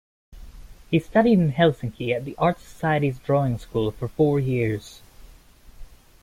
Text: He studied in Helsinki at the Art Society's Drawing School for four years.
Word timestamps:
He 0.89 0.97
studied 0.97 1.37
in 1.37 1.51
Helsinki 1.51 2.11
at 2.11 2.25
the 2.25 2.33
Art 2.39 2.59
Society's 2.59 3.19
Drawing 3.19 3.59
School 3.59 3.91
for 3.91 4.07
four 4.07 4.39
years. 4.39 5.03